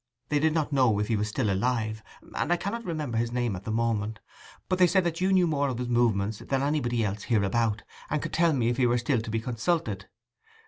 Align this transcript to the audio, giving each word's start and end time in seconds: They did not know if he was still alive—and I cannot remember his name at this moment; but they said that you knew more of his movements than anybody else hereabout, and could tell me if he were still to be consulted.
They 0.29 0.39
did 0.39 0.55
not 0.55 0.73
know 0.73 0.97
if 0.97 1.09
he 1.09 1.15
was 1.15 1.27
still 1.27 1.51
alive—and 1.51 2.51
I 2.51 2.57
cannot 2.57 2.85
remember 2.85 3.19
his 3.19 3.31
name 3.31 3.55
at 3.55 3.65
this 3.65 3.71
moment; 3.71 4.19
but 4.67 4.79
they 4.79 4.87
said 4.87 5.03
that 5.03 5.21
you 5.21 5.31
knew 5.31 5.45
more 5.45 5.69
of 5.69 5.77
his 5.77 5.89
movements 5.89 6.39
than 6.39 6.63
anybody 6.63 7.05
else 7.05 7.25
hereabout, 7.25 7.83
and 8.09 8.19
could 8.19 8.33
tell 8.33 8.53
me 8.53 8.69
if 8.69 8.77
he 8.77 8.87
were 8.87 8.97
still 8.97 9.21
to 9.21 9.29
be 9.29 9.39
consulted. 9.39 10.07